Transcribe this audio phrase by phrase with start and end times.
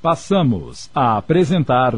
[0.00, 1.92] Passamos a apresentar.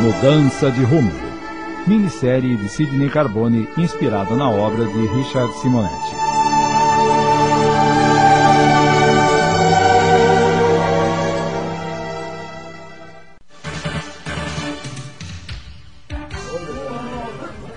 [0.00, 1.12] Mudança de Rumo.
[1.86, 6.27] Minissérie de Sidney Carbone inspirada na obra de Richard Simonetti.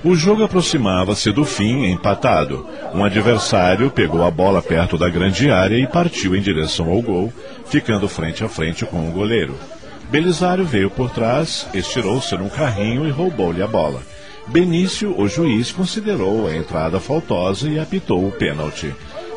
[0.03, 2.67] O jogo aproximava-se do fim empatado.
[2.91, 7.31] Um adversário pegou a bola perto da grande área e partiu em direção ao gol,
[7.67, 9.55] ficando frente a frente com o goleiro.
[10.09, 14.01] Belisário veio por trás, estirou-se num carrinho e roubou-lhe a bola.
[14.47, 18.93] Benício, o juiz, considerou a entrada faltosa e apitou o pênalti.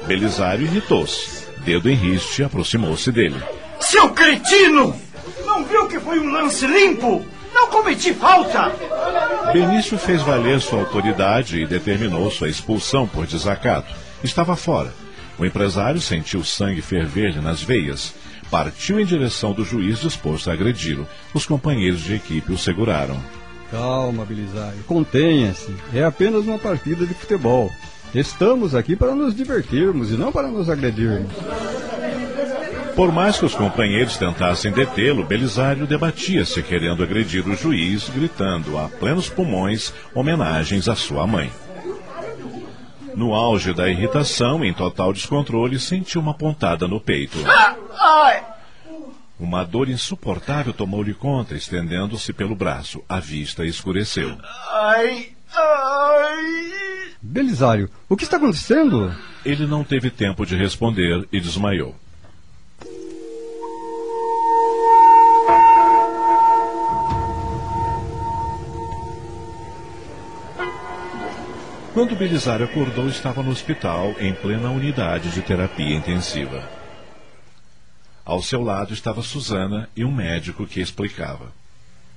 [0.06, 1.44] Belisário irritou-se.
[1.58, 3.36] Dedo em riste aproximou-se dele.
[3.80, 4.96] Seu cretino!
[5.44, 7.24] Não viu que foi um lance limpo?
[7.54, 8.72] Não cometi falta!
[9.52, 13.94] Benício fez valer sua autoridade e determinou sua expulsão por desacato.
[14.24, 14.92] Estava fora.
[15.38, 18.12] O empresário sentiu sangue ferver-lhe nas veias.
[18.50, 21.06] Partiu em direção do juiz disposto a agredi-lo.
[21.32, 23.16] Os companheiros de equipe o seguraram.
[23.70, 24.82] Calma, Belisário.
[24.86, 25.74] Contenha-se.
[25.94, 27.70] É apenas uma partida de futebol.
[28.12, 31.32] Estamos aqui para nos divertirmos e não para nos agredirmos.
[32.94, 38.88] Por mais que os companheiros tentassem detê-lo, Belisário debatia-se querendo agredir o juiz, gritando a
[38.88, 41.50] plenos pulmões homenagens à sua mãe.
[43.16, 47.38] No auge da irritação, em total descontrole, sentiu uma pontada no peito.
[49.38, 53.02] Uma dor insuportável tomou-lhe conta, estendendo-se pelo braço.
[53.08, 54.36] A vista escureceu.
[54.72, 57.12] Ai, ai.
[57.20, 59.12] Belisário, o que está acontecendo?
[59.44, 61.96] Ele não teve tempo de responder e desmaiou.
[71.94, 76.68] Quando Belisário acordou, estava no hospital, em plena unidade de terapia intensiva.
[78.24, 81.52] Ao seu lado estava Susana e um médico que explicava.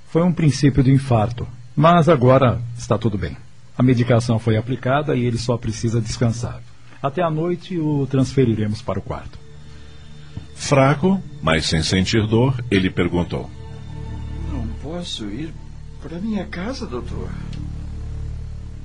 [0.09, 3.37] Foi um princípio de infarto, mas agora está tudo bem.
[3.77, 6.59] A medicação foi aplicada e ele só precisa descansar.
[6.99, 9.37] Até a noite o transferiremos para o quarto.
[10.55, 13.47] Fraco, mas sem sentir dor, ele perguntou:
[14.51, 15.53] Não posso ir
[16.01, 17.29] para minha casa, doutor.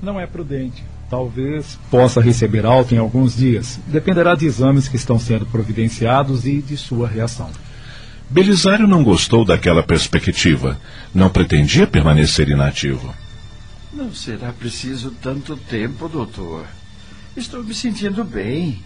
[0.02, 0.82] Não é prudente.
[1.08, 3.78] Talvez possa receber alta em alguns dias.
[3.86, 7.48] Dependerá de exames que estão sendo providenciados e de sua reação.
[8.28, 10.80] Belisário não gostou daquela perspectiva.
[11.14, 13.14] Não pretendia permanecer inativo.
[13.92, 16.66] Não será preciso tanto tempo, doutor.
[17.36, 18.80] Estou me sentindo bem.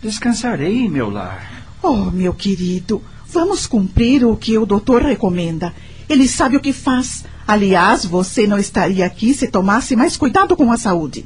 [0.00, 1.64] Descansarei em meu lar.
[1.82, 5.74] Oh, meu querido, vamos cumprir o que o doutor recomenda.
[6.08, 7.24] Ele sabe o que faz.
[7.50, 11.24] Aliás, você não estaria aqui se tomasse mais cuidado com a saúde.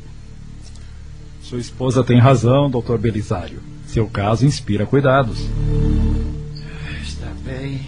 [1.42, 3.60] Sua esposa tem razão, doutor Belisário.
[3.86, 5.38] Seu caso inspira cuidados.
[7.02, 7.78] Está bem.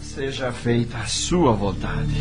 [0.00, 2.14] Seja feita a sua vontade.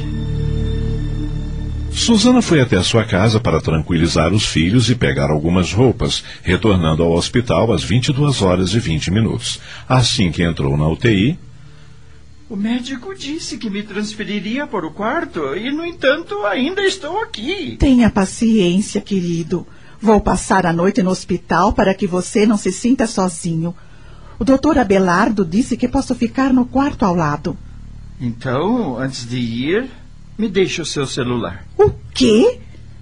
[1.92, 7.12] Susana foi até sua casa para tranquilizar os filhos e pegar algumas roupas, retornando ao
[7.12, 9.60] hospital às 22 horas e 20 minutos.
[9.88, 11.38] Assim que entrou na UTI,
[12.50, 17.78] O médico disse que me transferiria para o quarto e, no entanto, ainda estou aqui.
[17.78, 19.68] Tenha paciência, querido.
[20.02, 23.76] Vou passar a noite no hospital para que você não se sinta sozinho.
[24.40, 27.56] O doutor Abelardo disse que posso ficar no quarto ao lado.
[28.20, 29.92] Então, antes de ir,
[30.36, 31.68] me deixe o seu celular.
[31.78, 32.60] O quê?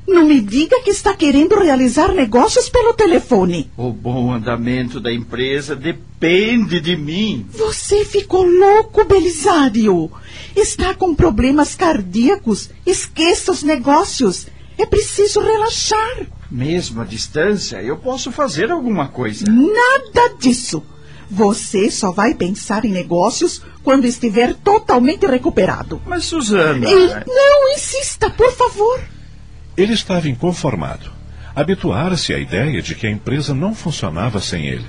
[0.07, 3.69] Não me diga que está querendo realizar negócios pelo telefone.
[3.75, 7.45] O bom andamento da empresa depende de mim.
[7.51, 10.09] Você ficou louco, Belisário.
[10.55, 12.69] Está com problemas cardíacos.
[12.85, 14.47] Esqueça os negócios.
[14.77, 16.27] É preciso relaxar.
[16.49, 19.43] Mesmo à distância, eu posso fazer alguma coisa.
[19.51, 20.81] Nada disso.
[21.29, 26.01] Você só vai pensar em negócios quando estiver totalmente recuperado.
[26.05, 26.89] Mas, Suzana.
[26.89, 29.16] E não insista, por favor.
[29.77, 31.11] Ele estava inconformado.
[31.55, 34.85] Habituara-se à ideia de que a empresa não funcionava sem ele.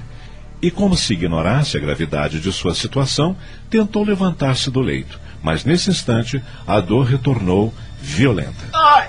[0.60, 3.36] E como se ignorasse a gravidade de sua situação,
[3.70, 5.20] tentou levantar-se do leito.
[5.42, 8.68] Mas nesse instante, a dor retornou violenta.
[8.74, 9.08] Ai!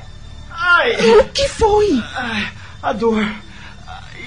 [0.51, 1.09] Ai!
[1.17, 2.03] O que foi?
[2.15, 3.25] ai a dor.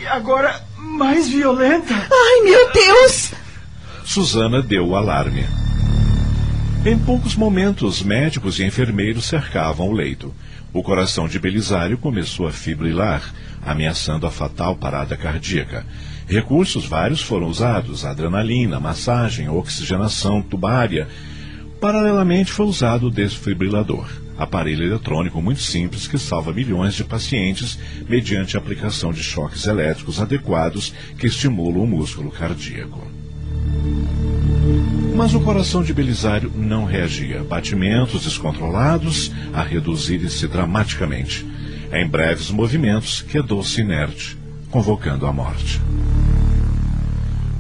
[0.01, 1.95] E agora mais violenta.
[1.95, 3.33] Ai, meu Deus!
[4.05, 5.47] Susana deu o alarme.
[6.85, 10.35] Em poucos momentos, médicos e enfermeiros cercavam o leito.
[10.75, 15.85] O coração de Belisário começou a fibrilar, ameaçando a fatal parada cardíaca.
[16.27, 21.07] Recursos vários foram usados: adrenalina, massagem, oxigenação tubária.
[21.79, 24.09] Paralelamente foi usado o desfibrilador.
[24.39, 27.79] aparelho eletrônico muito simples que salva milhões de pacientes
[28.09, 33.22] mediante a aplicação de choques elétricos adequados que estimulam o músculo cardíaco.
[35.23, 37.45] Mas o coração de Belisário não reagia.
[37.45, 41.47] Batimentos descontrolados a reduzirem-se dramaticamente.
[41.93, 44.37] Em breves movimentos, quedou-se inerte,
[44.69, 45.81] convocando a morte.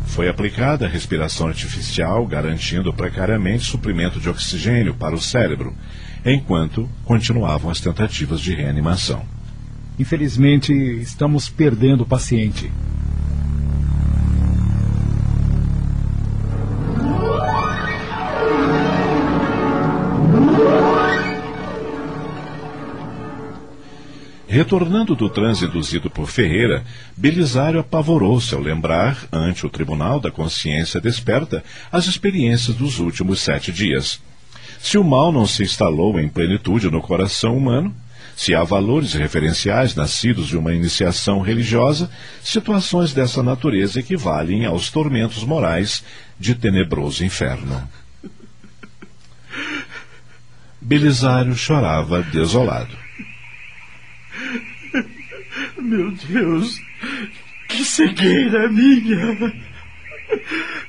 [0.06, 5.72] Foi aplicada a respiração artificial, garantindo precariamente suprimento de oxigênio para o cérebro,
[6.26, 9.24] enquanto continuavam as tentativas de reanimação.
[10.00, 12.72] Infelizmente, estamos perdendo o paciente.
[24.52, 26.84] Retornando do transe induzido por Ferreira,
[27.16, 33.72] Belisário apavorou-se ao lembrar, ante o Tribunal da Consciência Desperta, as experiências dos últimos sete
[33.72, 34.20] dias.
[34.78, 37.96] Se o mal não se instalou em plenitude no coração humano,
[38.36, 42.10] se há valores referenciais nascidos de uma iniciação religiosa,
[42.44, 46.04] situações dessa natureza equivalem aos tormentos morais
[46.38, 47.88] de tenebroso inferno.
[50.78, 53.00] Belisário chorava desolado.
[55.78, 56.80] Meu Deus,
[57.68, 59.52] que cegueira minha!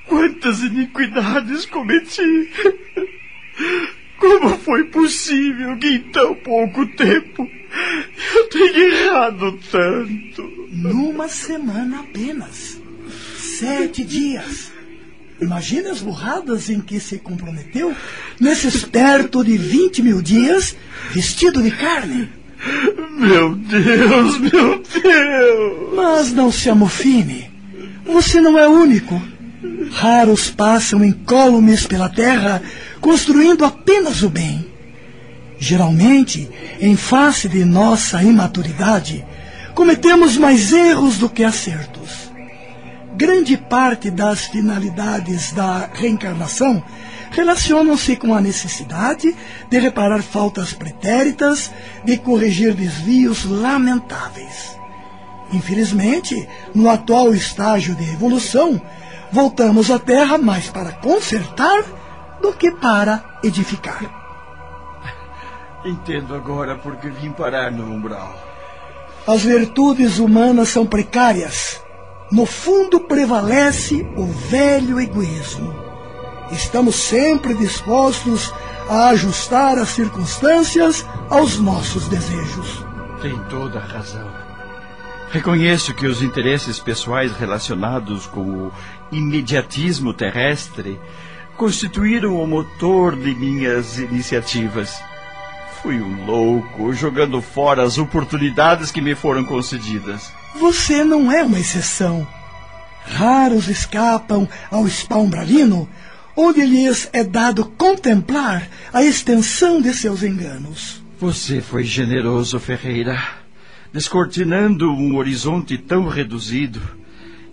[0.08, 2.50] Quantas iniquidades cometi!
[4.18, 7.50] Como foi possível que em tão pouco tempo
[8.36, 10.70] eu tenha errado tanto?
[10.72, 12.82] Numa semana apenas.
[13.38, 14.72] Sete dias.
[15.42, 17.94] Imagine as burradas em que se comprometeu
[18.40, 20.76] nesses perto de vinte mil dias
[21.12, 22.30] vestido de carne.
[23.24, 25.96] Meu Deus, meu Deus!
[25.96, 27.50] Mas não se amofine.
[28.06, 29.22] Você não é único.
[29.92, 32.62] Raros passam incólumes pela terra
[33.00, 34.68] construindo apenas o bem.
[35.58, 36.50] Geralmente,
[36.82, 39.24] em face de nossa imaturidade,
[39.74, 42.33] cometemos mais erros do que acertos.
[43.16, 46.84] Grande parte das finalidades da reencarnação
[47.30, 49.36] relacionam-se com a necessidade
[49.70, 51.72] de reparar faltas pretéritas,
[52.04, 54.78] de corrigir desvios lamentáveis.
[55.52, 58.82] Infelizmente, no atual estágio de evolução,
[59.32, 61.84] voltamos à Terra mais para consertar
[62.42, 64.24] do que para edificar.
[65.86, 68.36] Entendo agora porque vim parar no umbral.
[69.28, 71.83] As virtudes humanas são precárias.
[72.34, 75.72] No fundo prevalece o velho egoísmo.
[76.52, 78.52] Estamos sempre dispostos
[78.90, 82.84] a ajustar as circunstâncias aos nossos desejos.
[83.22, 84.28] Tem toda a razão.
[85.30, 88.72] Reconheço que os interesses pessoais relacionados com o
[89.12, 91.00] imediatismo terrestre
[91.56, 95.00] constituíram o motor de minhas iniciativas.
[95.84, 100.32] Fui um louco, jogando fora as oportunidades que me foram concedidas.
[100.56, 102.26] Você não é uma exceção.
[103.06, 105.90] Raros escapam ao spa umbralino
[106.38, 111.04] onde lhes é dado contemplar a extensão de seus enganos.
[111.20, 113.22] Você foi generoso, Ferreira,
[113.92, 116.82] descortinando um horizonte tão reduzido,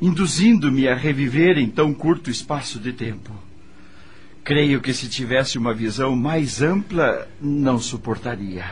[0.00, 3.49] induzindo-me a reviver em tão curto espaço de tempo.
[4.50, 8.64] Creio que se tivesse uma visão mais ampla, não suportaria.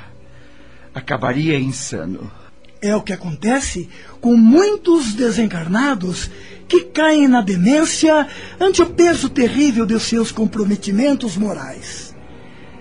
[0.93, 2.29] Acabaria insano.
[2.83, 3.89] É o que acontece
[4.21, 6.29] com muitos desencarnados
[6.67, 8.27] que caem na demência
[8.59, 12.13] ante o peso terrível de seus comprometimentos morais.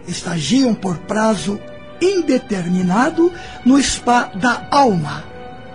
[0.07, 1.62] Estagiam por prazo
[2.01, 3.31] indeterminado
[3.63, 5.24] no spa da alma,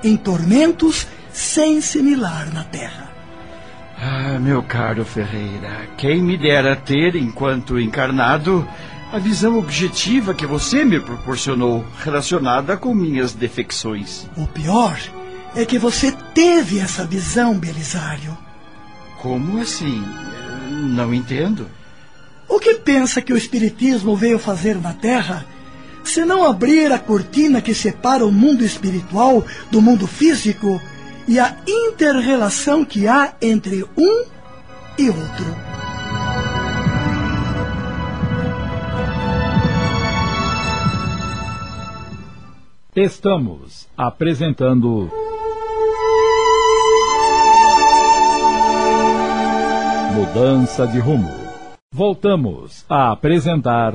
[0.02, 3.01] em tormentos sem similar na terra.
[4.04, 8.66] Ah, meu caro Ferreira, quem me dera ter, enquanto encarnado,
[9.12, 14.26] a visão objetiva que você me proporcionou, relacionada com minhas defecções.
[14.36, 14.98] O pior
[15.54, 18.36] é que você teve essa visão, Belisário.
[19.20, 20.04] Como assim?
[20.68, 21.68] Não entendo.
[22.48, 25.46] O que pensa que o Espiritismo veio fazer na Terra
[26.02, 30.82] se não abrir a cortina que separa o mundo espiritual do mundo físico
[31.26, 34.24] e a inter-relação que há entre um
[34.98, 35.72] e outro?
[42.94, 45.10] Estamos apresentando.
[50.14, 51.32] Mudança de rumo.
[51.94, 53.94] Voltamos a apresentar.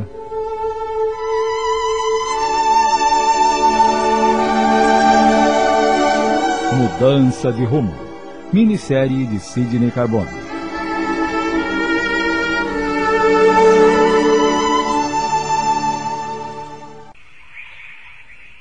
[6.73, 7.95] Mudança de rumo.
[8.51, 10.29] Minissérie de Sidney Carbone.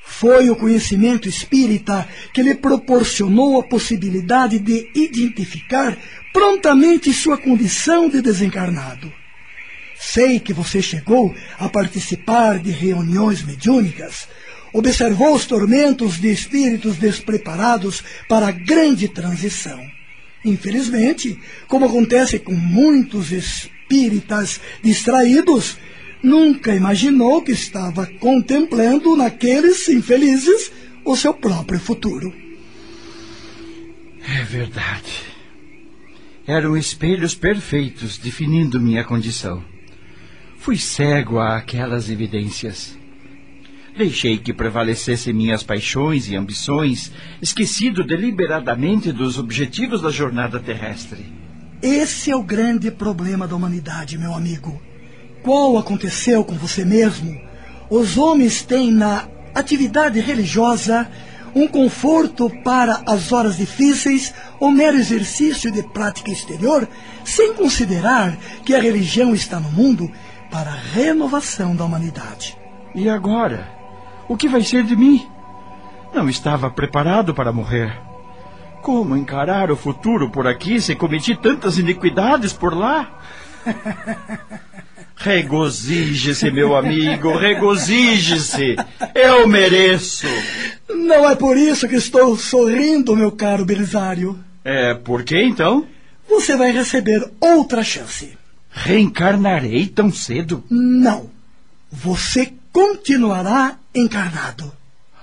[0.03, 5.97] Foi o conhecimento espírita que lhe proporcionou a possibilidade de identificar
[6.33, 9.13] prontamente sua condição de desencarnado.
[9.99, 14.29] Sei que você chegou a participar de reuniões mediúnicas,
[14.77, 19.81] observou os tormentos de espíritos despreparados para a grande transição.
[20.45, 25.79] Infelizmente, como acontece com muitos espíritas distraídos,
[26.23, 30.71] nunca imaginou que estava contemplando naqueles infelizes
[31.05, 32.33] o seu próprio futuro.
[34.29, 35.23] É verdade.
[36.47, 39.65] Eram espelhos perfeitos definindo minha condição.
[40.59, 42.97] Fui cego àquelas evidências.
[43.97, 47.11] Deixei que prevalecessem minhas paixões e ambições,
[47.41, 51.33] esquecido deliberadamente dos objetivos da jornada terrestre.
[51.81, 54.79] Esse é o grande problema da humanidade, meu amigo.
[55.43, 57.41] Qual aconteceu com você mesmo?
[57.89, 61.09] Os homens têm na atividade religiosa
[61.55, 66.87] um conforto para as horas difíceis ou mero exercício de prática exterior,
[67.25, 70.13] sem considerar que a religião está no mundo
[70.51, 72.59] para a renovação da humanidade.
[72.95, 73.76] E agora?
[74.29, 75.27] O que vai ser de mim?
[76.15, 77.93] Não estava preparado para morrer.
[78.83, 83.21] Como encarar o futuro por aqui se cometi tantas iniquidades por lá?
[85.17, 88.77] Regozije-se, meu amigo, regozije-se.
[89.15, 90.27] Eu mereço.
[90.89, 94.39] Não é por isso que estou sorrindo, meu caro Belisário.
[94.63, 95.87] É, por que então?
[96.29, 98.37] Você vai receber outra chance.
[98.71, 100.63] Reencarnarei tão cedo?
[100.71, 101.31] Não.
[101.91, 104.71] Você continuará encarnado.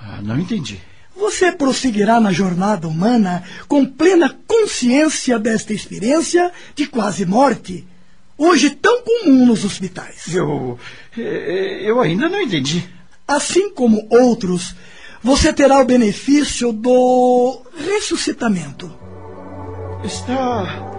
[0.02, 0.82] Ah, não entendi.
[1.16, 7.86] Você prosseguirá na jornada humana com plena consciência desta experiência de quase morte,
[8.36, 10.34] hoje tão comum nos hospitais.
[10.34, 10.80] Eu.
[11.16, 12.90] eh, Eu ainda não entendi.
[13.28, 14.76] Assim como outros,
[15.22, 18.92] você terá o benefício do ressuscitamento.
[20.04, 20.90] Está.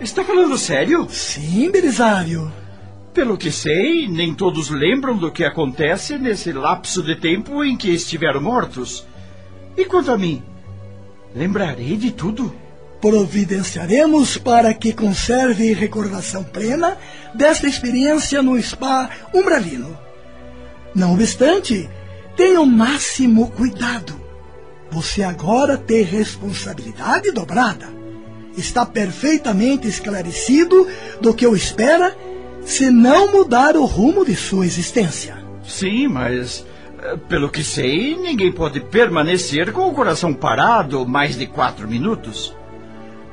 [0.00, 1.06] Está falando sério?
[1.08, 2.52] Sim, Belisário.
[3.12, 7.90] Pelo que sei, nem todos lembram do que acontece nesse lapso de tempo em que
[7.90, 9.04] estiveram mortos.
[9.76, 10.40] E quanto a mim?
[11.34, 12.54] Lembrarei de tudo?
[13.00, 16.96] Providenciaremos para que conserve recordação plena
[17.34, 19.98] desta experiência no spa umbralino.
[20.94, 21.90] Não obstante,
[22.36, 24.20] tenha o máximo cuidado.
[24.92, 27.88] Você agora tem responsabilidade dobrada.
[28.56, 30.86] Está perfeitamente esclarecido
[31.20, 32.16] do que o espera
[32.64, 35.36] se não mudar o rumo de sua existência.
[35.64, 36.64] Sim, mas.
[37.02, 42.54] eh, Pelo que sei, ninguém pode permanecer com o coração parado mais de quatro minutos.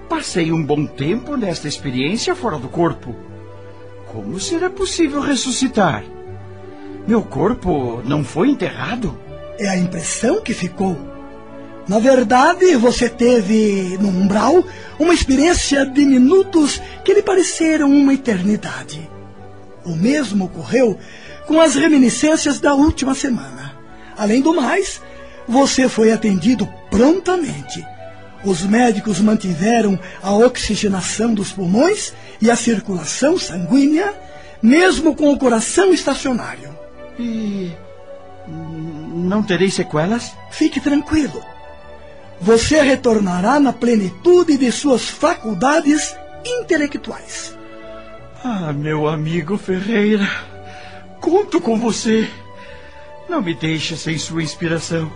[0.10, 3.16] Passei um bom tempo nesta experiência fora do corpo.
[4.12, 6.04] Como será possível ressuscitar?
[7.06, 9.18] Meu corpo não foi enterrado?
[9.60, 10.98] É a impressão que ficou.
[11.88, 14.64] Na verdade, você teve, no umbral,
[15.00, 19.10] uma experiência de minutos que lhe pareceram uma eternidade.
[19.88, 21.00] O mesmo ocorreu
[21.48, 23.74] com as reminiscências da última semana.
[24.18, 25.02] Além do mais,
[25.48, 27.86] você foi atendido prontamente.
[28.44, 34.14] Os médicos mantiveram a oxigenação dos pulmões e a circulação sanguínea,
[34.62, 36.78] mesmo com o coração estacionário.
[37.18, 37.72] E.
[38.46, 40.34] Não terei sequelas?
[40.52, 41.42] Fique tranquilo.
[42.42, 46.14] Você retornará na plenitude de suas faculdades
[46.46, 47.57] intelectuais.
[48.44, 50.30] Ah, meu amigo Ferreira,
[51.20, 52.30] conto com você.
[53.28, 55.12] Não me deixe sem sua inspiração.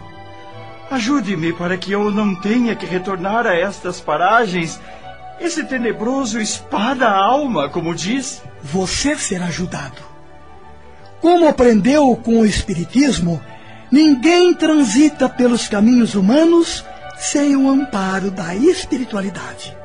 [0.89, 4.79] Ajude-me para que eu não tenha que retornar a estas paragens,
[5.39, 8.41] esse tenebroso spa da alma, como diz.
[8.63, 10.01] Você será ajudado.
[11.21, 13.41] Como aprendeu com o Espiritismo,
[13.91, 16.83] ninguém transita pelos caminhos humanos
[17.17, 19.77] sem o amparo da espiritualidade.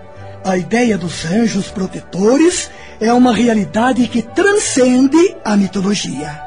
[0.43, 6.41] A ideia dos anjos protetores é uma realidade que transcende a mitologia.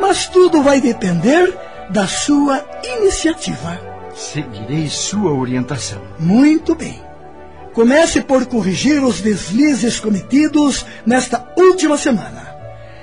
[0.00, 1.54] Mas tudo vai depender
[1.90, 3.80] da sua iniciativa.
[4.14, 6.00] Seguirei sua orientação.
[6.18, 7.00] Muito bem.
[7.72, 12.54] Comece por corrigir os deslizes cometidos nesta última semana.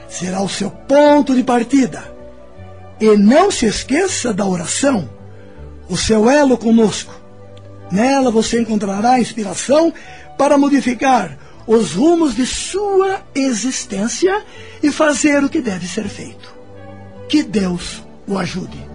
[0.08, 2.04] Será o seu ponto de partida.
[3.00, 5.10] E não se esqueça da oração,
[5.88, 7.14] o seu elo conosco.
[7.92, 9.92] Nela você encontrará inspiração
[10.38, 11.38] para modificar
[11.72, 14.44] os rumos de sua existência
[14.82, 16.52] e fazer o que deve ser feito.
[17.30, 18.90] Que Deus o ajude.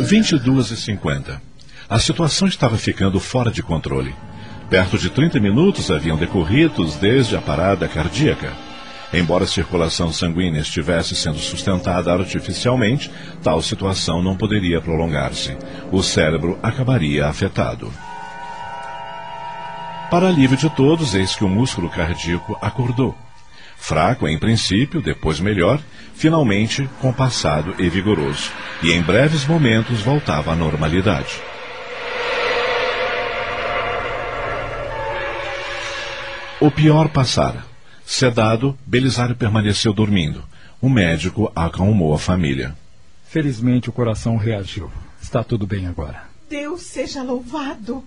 [0.00, 1.49] Vinte e duas e cinquenta.
[1.90, 4.14] A situação estava ficando fora de controle.
[4.70, 8.52] Perto de 30 minutos haviam decorridos desde a parada cardíaca.
[9.12, 13.10] Embora a circulação sanguínea estivesse sendo sustentada artificialmente,
[13.42, 15.56] tal situação não poderia prolongar-se.
[15.90, 17.92] O cérebro acabaria afetado.
[20.12, 23.18] Para alívio de todos, eis que o músculo cardíaco acordou.
[23.76, 25.80] Fraco em princípio, depois melhor,
[26.14, 31.49] finalmente compassado e vigoroso, e em breves momentos voltava à normalidade.
[36.60, 37.64] O pior passara.
[38.04, 40.44] Sedado, Belisário permaneceu dormindo.
[40.78, 42.76] O médico acalmou a família.
[43.24, 44.90] Felizmente o coração reagiu.
[45.22, 46.24] Está tudo bem agora.
[46.50, 48.04] Deus seja louvado.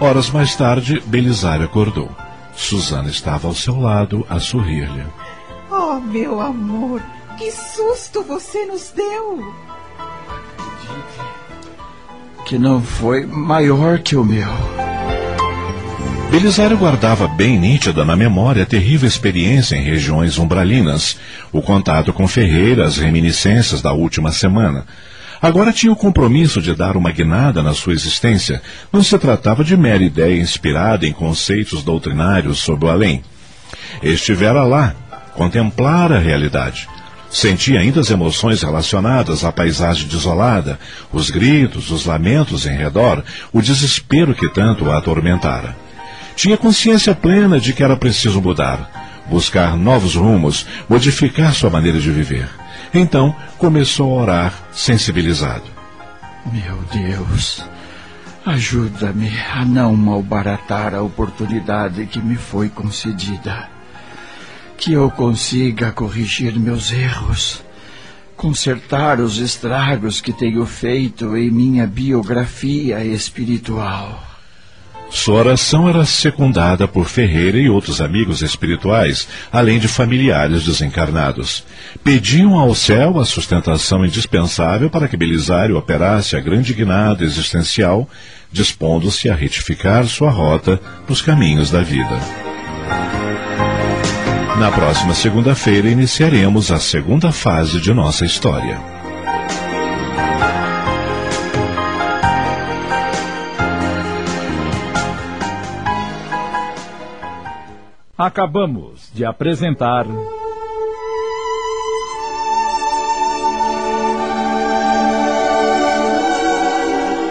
[0.00, 2.10] Horas mais tarde, Belisário acordou.
[2.56, 5.06] Susana estava ao seu lado a sorrir-lhe.
[5.70, 7.00] Oh, meu amor,
[7.38, 9.54] que susto você nos deu!
[12.44, 14.48] Que não foi maior que o meu.
[16.30, 21.16] Belisário guardava bem nítida na memória a terrível experiência em regiões umbralinas,
[21.52, 24.84] o contato com Ferreira, as reminiscências da última semana.
[25.40, 28.60] Agora tinha o compromisso de dar uma guinada na sua existência.
[28.92, 33.22] Não se tratava de mera ideia inspirada em conceitos doutrinários sobre o além.
[34.02, 34.94] Estivera lá,
[35.34, 36.88] contemplar a realidade.
[37.34, 40.78] Sentia ainda as emoções relacionadas à paisagem desolada,
[41.12, 45.76] os gritos, os lamentos em redor, o desespero que tanto a atormentara.
[46.36, 52.08] Tinha consciência plena de que era preciso mudar, buscar novos rumos, modificar sua maneira de
[52.08, 52.48] viver.
[52.94, 55.64] Então começou a orar, sensibilizado.
[56.52, 57.64] Meu Deus,
[58.46, 63.73] ajuda-me a não malbaratar a oportunidade que me foi concedida.
[64.76, 67.62] Que eu consiga corrigir meus erros,
[68.36, 74.34] consertar os estragos que tenho feito em minha biografia espiritual.
[75.14, 81.64] Sua oração era secundada por Ferreira e outros amigos espirituais, além de familiares desencarnados.
[82.02, 88.10] Pediam ao céu a sustentação indispensável para que Belisário operasse a grande guinada existencial,
[88.50, 92.20] dispondo-se a retificar sua rota nos caminhos da vida.
[94.58, 98.78] Na próxima segunda-feira iniciaremos a segunda fase de nossa história.
[108.16, 110.06] Acabamos de apresentar.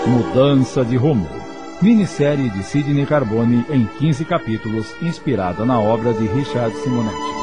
[0.05, 1.42] Mudança de Rumo.
[1.83, 7.42] Minissérie de Sidney Carbone em 15 capítulos, inspirada na obra de Richard Simonetti.